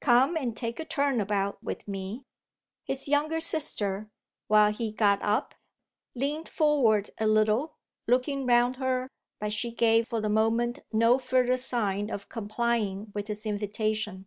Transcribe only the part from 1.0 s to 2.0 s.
about with